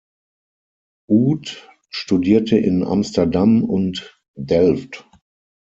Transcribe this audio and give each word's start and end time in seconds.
Oud 1.11 1.69
studierte 1.91 2.57
in 2.57 2.83
Amsterdam 2.83 3.63
und 3.63 4.19
Delft. 4.33 5.07